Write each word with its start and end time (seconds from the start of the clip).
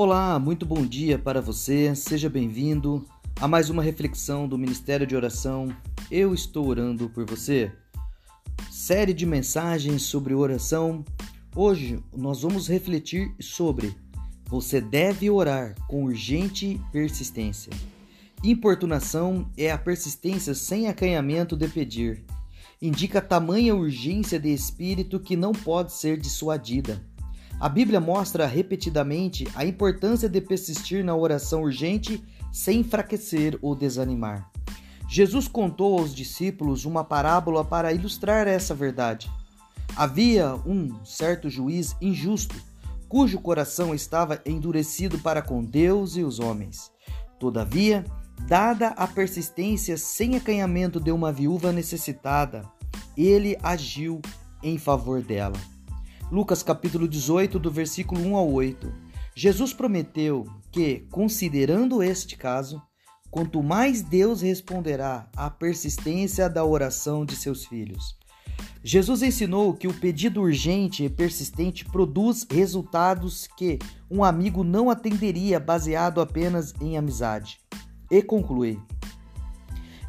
Olá, 0.00 0.38
muito 0.38 0.64
bom 0.64 0.86
dia 0.86 1.18
para 1.18 1.40
você. 1.40 1.92
Seja 1.92 2.30
bem-vindo 2.30 3.04
a 3.40 3.48
mais 3.48 3.68
uma 3.68 3.82
reflexão 3.82 4.46
do 4.46 4.56
Ministério 4.56 5.04
de 5.04 5.16
Oração. 5.16 5.74
Eu 6.08 6.32
estou 6.32 6.68
orando 6.68 7.10
por 7.10 7.26
você. 7.26 7.72
Série 8.70 9.12
de 9.12 9.26
mensagens 9.26 10.02
sobre 10.02 10.34
oração. 10.34 11.04
Hoje 11.52 11.98
nós 12.16 12.42
vamos 12.42 12.68
refletir 12.68 13.34
sobre 13.40 13.92
você 14.46 14.80
deve 14.80 15.28
orar 15.28 15.74
com 15.88 16.04
urgente 16.04 16.80
persistência. 16.92 17.72
Importunação 18.44 19.50
é 19.56 19.72
a 19.72 19.78
persistência 19.78 20.54
sem 20.54 20.86
acanhamento 20.86 21.56
de 21.56 21.66
pedir. 21.66 22.24
Indica 22.80 23.20
tamanha 23.20 23.74
urgência 23.74 24.38
de 24.38 24.54
espírito 24.54 25.18
que 25.18 25.34
não 25.34 25.50
pode 25.50 25.92
ser 25.92 26.20
dissuadida. 26.20 27.04
A 27.60 27.68
Bíblia 27.68 28.00
mostra 28.00 28.46
repetidamente 28.46 29.46
a 29.54 29.64
importância 29.64 30.28
de 30.28 30.40
persistir 30.40 31.04
na 31.04 31.16
oração 31.16 31.62
urgente 31.62 32.22
sem 32.52 32.80
enfraquecer 32.80 33.58
ou 33.60 33.74
desanimar. 33.74 34.48
Jesus 35.08 35.48
contou 35.48 35.98
aos 35.98 36.14
discípulos 36.14 36.84
uma 36.84 37.02
parábola 37.02 37.64
para 37.64 37.92
ilustrar 37.92 38.46
essa 38.46 38.74
verdade. 38.74 39.28
Havia 39.96 40.54
um 40.66 41.04
certo 41.04 41.50
juiz 41.50 41.96
injusto, 42.00 42.54
cujo 43.08 43.40
coração 43.40 43.92
estava 43.92 44.40
endurecido 44.46 45.18
para 45.18 45.42
com 45.42 45.64
Deus 45.64 46.16
e 46.16 46.22
os 46.22 46.38
homens. 46.38 46.92
Todavia, 47.40 48.04
dada 48.46 48.88
a 48.88 49.06
persistência 49.06 49.96
sem 49.96 50.36
acanhamento 50.36 51.00
de 51.00 51.10
uma 51.10 51.32
viúva 51.32 51.72
necessitada, 51.72 52.64
ele 53.16 53.58
agiu 53.62 54.20
em 54.62 54.78
favor 54.78 55.22
dela. 55.22 55.56
Lucas 56.30 56.62
capítulo 56.62 57.08
18, 57.08 57.58
do 57.58 57.70
versículo 57.70 58.20
1 58.20 58.36
ao 58.36 58.52
8. 58.52 58.92
Jesus 59.34 59.72
prometeu 59.72 60.44
que, 60.70 61.06
considerando 61.10 62.02
este 62.02 62.36
caso, 62.36 62.82
quanto 63.30 63.62
mais 63.62 64.02
Deus 64.02 64.42
responderá 64.42 65.26
à 65.34 65.48
persistência 65.48 66.46
da 66.46 66.62
oração 66.62 67.24
de 67.24 67.34
seus 67.34 67.64
filhos. 67.64 68.14
Jesus 68.84 69.22
ensinou 69.22 69.72
que 69.72 69.88
o 69.88 69.94
pedido 69.94 70.42
urgente 70.42 71.02
e 71.02 71.08
persistente 71.08 71.86
produz 71.86 72.46
resultados 72.50 73.48
que 73.56 73.78
um 74.10 74.22
amigo 74.22 74.62
não 74.62 74.90
atenderia 74.90 75.58
baseado 75.58 76.20
apenas 76.20 76.74
em 76.78 76.98
amizade. 76.98 77.58
E 78.10 78.22
conclui: 78.22 78.78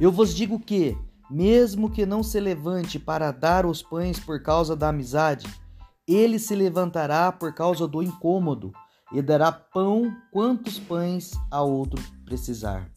Eu 0.00 0.10
vos 0.10 0.34
digo 0.34 0.58
que, 0.58 0.98
mesmo 1.30 1.88
que 1.88 2.04
não 2.04 2.24
se 2.24 2.40
levante 2.40 2.98
para 2.98 3.30
dar 3.30 3.64
os 3.64 3.82
pães 3.82 4.18
por 4.18 4.42
causa 4.42 4.74
da 4.74 4.88
amizade, 4.88 5.46
ele 6.14 6.38
se 6.38 6.54
levantará 6.54 7.30
por 7.30 7.52
causa 7.52 7.86
do 7.86 8.02
incômodo 8.02 8.72
e 9.12 9.20
dará 9.20 9.52
pão 9.52 10.14
quantos 10.32 10.78
pães 10.78 11.32
a 11.50 11.62
outro 11.62 12.02
precisar. 12.24 12.90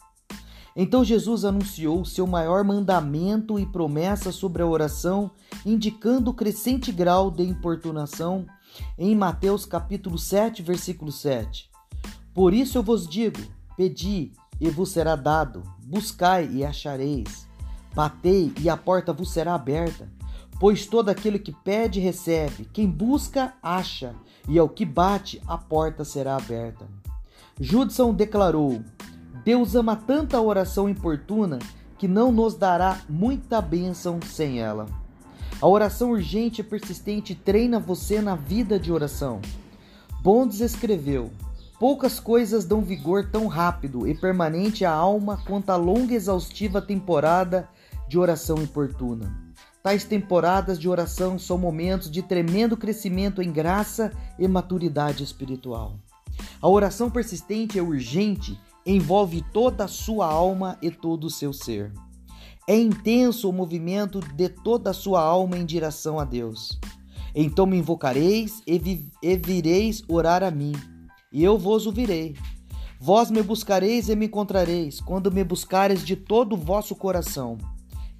Então 0.75 1.03
Jesus 1.03 1.43
anunciou 1.43 2.05
seu 2.05 2.25
maior 2.25 2.63
mandamento 2.63 3.59
e 3.59 3.65
promessa 3.65 4.31
sobre 4.31 4.61
a 4.61 4.65
oração, 4.65 5.31
indicando 5.65 6.31
o 6.31 6.33
crescente 6.33 6.91
grau 6.91 7.29
de 7.29 7.43
importunação 7.43 8.45
em 8.97 9.13
Mateus 9.13 9.65
capítulo 9.65 10.17
7, 10.17 10.61
versículo 10.61 11.11
7. 11.11 11.69
Por 12.33 12.53
isso 12.53 12.77
eu 12.77 12.83
vos 12.83 13.05
digo: 13.05 13.39
pedi 13.75 14.31
e 14.59 14.69
vos 14.69 14.89
será 14.89 15.17
dado, 15.17 15.63
buscai 15.83 16.49
e 16.49 16.63
achareis, 16.63 17.47
batei 17.93 18.53
e 18.61 18.69
a 18.69 18.77
porta 18.77 19.11
vos 19.11 19.31
será 19.31 19.55
aberta. 19.55 20.09
Pois 20.61 20.85
todo 20.85 21.09
aquele 21.09 21.39
que 21.39 21.51
pede, 21.51 21.99
recebe, 21.99 22.69
quem 22.71 22.87
busca, 22.87 23.51
acha, 23.63 24.13
e 24.47 24.59
ao 24.59 24.69
que 24.69 24.85
bate, 24.85 25.41
a 25.47 25.57
porta 25.57 26.05
será 26.05 26.35
aberta. 26.35 26.85
Judson 27.59 28.13
declarou: 28.13 28.79
Deus 29.43 29.73
ama 29.73 29.95
tanta 29.95 30.39
oração 30.39 30.87
importuna 30.87 31.57
que 31.97 32.07
não 32.07 32.31
nos 32.31 32.53
dará 32.53 33.01
muita 33.09 33.59
bênção 33.59 34.19
sem 34.23 34.59
ela. 34.61 34.85
A 35.59 35.67
oração 35.67 36.11
urgente 36.11 36.61
e 36.61 36.63
persistente 36.63 37.33
treina 37.33 37.79
você 37.79 38.21
na 38.21 38.35
vida 38.35 38.79
de 38.79 38.91
oração. 38.91 39.41
Bondes 40.21 40.59
escreveu: 40.59 41.31
Poucas 41.79 42.19
coisas 42.19 42.65
dão 42.65 42.81
vigor 42.83 43.31
tão 43.31 43.47
rápido 43.47 44.07
e 44.07 44.13
permanente 44.13 44.85
à 44.85 44.91
alma 44.91 45.41
quanto 45.43 45.71
a 45.71 45.75
longa 45.75 46.13
e 46.13 46.17
exaustiva 46.17 46.79
temporada 46.79 47.67
de 48.07 48.19
oração 48.19 48.61
importuna. 48.61 49.50
Tais 49.83 50.03
temporadas 50.03 50.77
de 50.77 50.87
oração 50.87 51.39
são 51.39 51.57
momentos 51.57 52.11
de 52.11 52.21
tremendo 52.21 52.77
crescimento 52.77 53.41
em 53.41 53.51
graça 53.51 54.11
e 54.37 54.47
maturidade 54.47 55.23
espiritual. 55.23 55.97
A 56.61 56.69
oração 56.69 57.09
persistente 57.09 57.79
é 57.79 57.81
urgente, 57.81 58.59
envolve 58.85 59.43
toda 59.51 59.85
a 59.85 59.87
sua 59.87 60.27
alma 60.27 60.77
e 60.83 60.91
todo 60.91 61.25
o 61.25 61.31
seu 61.31 61.51
ser. 61.51 61.91
É 62.67 62.77
intenso 62.77 63.49
o 63.49 63.53
movimento 63.53 64.19
de 64.19 64.49
toda 64.49 64.91
a 64.91 64.93
sua 64.93 65.19
alma 65.19 65.57
em 65.57 65.65
direção 65.65 66.19
a 66.19 66.25
Deus. 66.25 66.79
Então 67.33 67.65
me 67.65 67.77
invocareis 67.77 68.61
e, 68.67 68.77
vi 68.77 69.09
e 69.23 69.35
vireis 69.35 70.03
orar 70.07 70.43
a 70.43 70.51
mim, 70.51 70.73
e 71.33 71.43
eu 71.43 71.57
vos 71.57 71.87
ouvirei. 71.87 72.35
Vós 72.99 73.31
me 73.31 73.41
buscareis 73.41 74.09
e 74.09 74.15
me 74.15 74.27
encontrareis, 74.27 75.01
quando 75.01 75.31
me 75.31 75.43
buscareis 75.43 76.05
de 76.05 76.15
todo 76.15 76.53
o 76.53 76.57
vosso 76.57 76.95
coração 76.95 77.57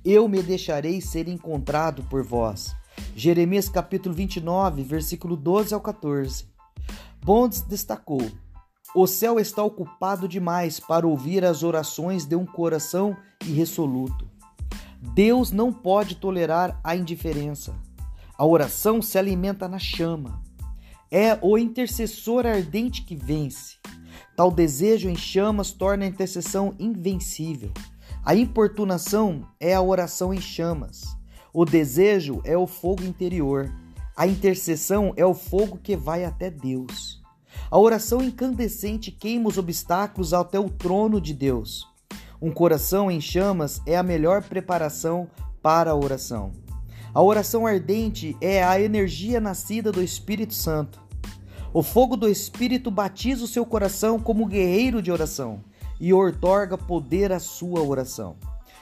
eu 0.04 0.28
me 0.28 0.42
deixarei 0.42 1.00
ser 1.00 1.28
encontrado 1.28 2.04
por 2.04 2.24
vós. 2.24 2.76
Jeremias 3.16 3.70
capítulo 3.70 4.16
29, 4.16 4.84
versículo 4.84 5.36
12 5.36 5.74
ao 5.74 5.82
14. 5.82 6.46
Bondes 7.24 7.62
destacou: 7.62 8.22
O 8.96 9.06
céu 9.06 9.40
está 9.40 9.64
ocupado 9.64 10.28
demais 10.28 10.80
para 10.80 11.08
ouvir 11.08 11.46
as 11.46 11.64
orações 11.64 12.26
de 12.26 12.36
um 12.36 12.46
coração 12.46 13.16
irresoluto. 13.46 14.30
Deus 15.14 15.52
não 15.52 15.72
pode 15.72 16.16
tolerar 16.16 16.80
a 16.84 16.96
indiferença. 16.96 17.76
A 18.38 18.46
oração 18.46 19.02
se 19.02 19.18
alimenta 19.18 19.68
na 19.68 19.80
chama. 19.80 20.42
É 21.12 21.38
o 21.42 21.58
intercessor 21.58 22.46
ardente 22.46 23.04
que 23.04 23.16
vence. 23.16 23.78
Tal 24.36 24.52
desejo 24.52 25.10
em 25.10 25.16
chamas 25.16 25.72
torna 25.72 26.06
a 26.06 26.08
intercessão 26.08 26.74
invencível. 26.80 27.72
A 28.24 28.36
importunação 28.36 29.48
é 29.60 29.74
a 29.74 29.82
oração 29.82 30.32
em 30.32 30.40
chamas. 30.40 31.18
O 31.52 31.66
desejo 31.66 32.40
é 32.46 32.56
o 32.56 32.68
fogo 32.68 33.04
interior. 33.04 33.74
A 34.16 34.28
intercessão 34.28 35.12
é 35.18 35.26
o 35.26 35.34
fogo 35.34 35.80
que 35.82 35.96
vai 35.96 36.24
até 36.24 36.52
Deus. 36.52 37.20
A 37.72 37.80
oração 37.80 38.22
incandescente 38.22 39.10
queima 39.10 39.50
os 39.50 39.58
obstáculos 39.58 40.36
até 40.36 40.60
o 40.60 40.70
trono 40.70 41.20
de 41.20 41.34
Deus. 41.34 41.88
Um 42.40 42.52
coração 42.52 43.10
em 43.10 43.20
chamas 43.20 43.82
é 43.88 43.98
a 43.98 44.04
melhor 44.04 44.44
preparação 44.44 45.28
para 45.60 45.90
a 45.90 45.96
oração. 45.96 46.52
A 47.16 47.24
oração 47.24 47.66
ardente 47.66 48.38
é 48.40 48.64
a 48.64 48.80
energia 48.80 49.42
nascida 49.42 49.92
do 49.92 50.02
Espírito 50.02 50.54
Santo. 50.54 51.02
O 51.74 51.82
fogo 51.82 52.16
do 52.16 52.30
Espírito 52.30 52.92
batiza 52.92 53.44
o 53.44 53.48
seu 53.48 53.66
coração 53.66 54.20
como 54.20 54.46
guerreiro 54.46 55.02
de 55.02 55.12
oração 55.12 55.64
e 56.02 56.12
outorga 56.12 56.76
poder 56.76 57.32
à 57.32 57.40
sua 57.40 57.80
oração. 57.82 58.36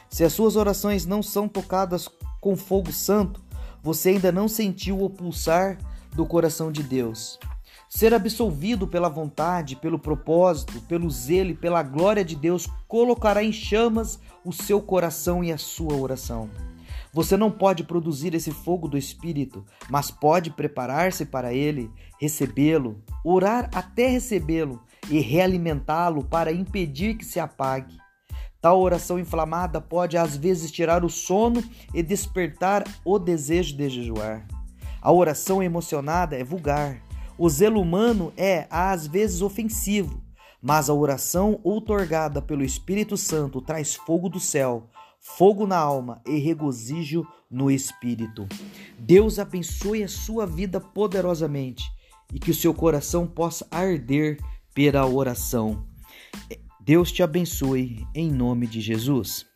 Se 0.09 0.23
as 0.23 0.31
suas 0.31 0.55
orações 0.55 1.05
não 1.05 1.21
são 1.21 1.49
tocadas 1.49 2.09
com 2.39 2.55
fogo 2.55 2.93
santo, 2.93 3.43
você 3.83 4.09
ainda 4.09 4.31
não 4.31 4.47
sentiu 4.47 5.03
o 5.03 5.09
pulsar 5.09 5.77
do 6.15 6.25
coração 6.25 6.71
de 6.71 6.81
Deus. 6.81 7.37
Ser 7.89 8.13
absolvido 8.13 8.87
pela 8.87 9.09
vontade, 9.09 9.75
pelo 9.75 9.99
propósito, 9.99 10.79
pelo 10.81 11.09
zelo 11.09 11.49
e 11.49 11.55
pela 11.55 11.83
glória 11.83 12.23
de 12.23 12.35
Deus 12.35 12.67
colocará 12.87 13.43
em 13.43 13.51
chamas 13.51 14.17
o 14.45 14.53
seu 14.53 14.81
coração 14.81 15.43
e 15.43 15.51
a 15.51 15.57
sua 15.57 15.95
oração. 15.95 16.49
Você 17.11 17.35
não 17.35 17.51
pode 17.51 17.83
produzir 17.83 18.33
esse 18.35 18.51
fogo 18.51 18.87
do 18.87 18.97
Espírito, 18.97 19.65
mas 19.89 20.11
pode 20.11 20.51
preparar-se 20.51 21.25
para 21.25 21.53
ele, 21.53 21.91
recebê-lo, 22.19 23.01
orar 23.25 23.69
até 23.73 24.07
recebê-lo 24.07 24.79
e 25.09 25.19
realimentá-lo 25.19 26.23
para 26.23 26.51
impedir 26.51 27.15
que 27.15 27.25
se 27.25 27.39
apague. 27.39 27.97
Tal 28.61 28.79
oração 28.79 29.17
inflamada 29.17 29.79
pode 29.79 30.17
às 30.17 30.35
vezes 30.35 30.71
tirar 30.71 31.05
o 31.05 31.09
sono 31.09 31.63
e 31.93 32.03
despertar 32.03 32.83
o 33.05 33.17
desejo 33.17 33.75
de 33.75 33.89
jejuar. 33.89 34.45
A 35.01 35.11
oração 35.11 35.63
emocionada 35.63 36.35
é 36.35 36.43
vulgar. 36.43 37.01
O 37.37 37.49
zelo 37.49 37.79
humano 37.79 38.33
é 38.35 38.67
às 38.69 39.07
vezes 39.07 39.41
ofensivo, 39.41 40.21
mas 40.61 40.89
a 40.89 40.93
oração 40.93 41.59
outorgada 41.63 42.41
pelo 42.41 42.65
Espírito 42.65 43.15
Santo 43.15 43.61
traz 43.61 43.95
fogo 43.95 44.27
do 44.27 44.41
céu, 44.41 44.89
fogo 45.21 45.65
na 45.65 45.77
alma 45.77 46.21
e 46.27 46.37
regozijo 46.37 47.25
no 47.49 47.71
espírito. 47.71 48.45
Deus 48.97 49.39
abençoe 49.39 50.03
a 50.03 50.07
sua 50.09 50.45
vida 50.45 50.81
poderosamente 50.81 51.83
e 52.33 52.39
que 52.39 52.51
o 52.51 52.55
seu 52.55 52.73
coração 52.73 53.25
possa 53.25 53.65
arder 53.71 54.37
pela 54.73 55.05
oração. 55.05 55.85
Deus 56.79 57.11
te 57.11 57.21
abençoe 57.21 58.05
em 58.15 58.31
nome 58.31 58.67
de 58.67 58.81
Jesus. 58.81 59.48